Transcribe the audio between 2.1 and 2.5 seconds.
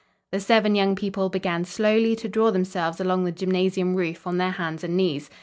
to draw